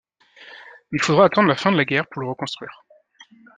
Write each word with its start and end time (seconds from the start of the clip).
Il 0.91 0.99
faudra 0.99 1.25
attendre 1.25 1.49
la 1.49 1.55
fin 1.55 1.71
de 1.71 1.77
la 1.77 1.85
guerre 1.85 2.07
pour 2.07 2.23
le 2.23 2.29
reconstruire. 2.29 2.83